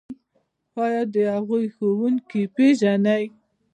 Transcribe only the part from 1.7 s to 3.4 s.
ښوونکي پیژنئ؟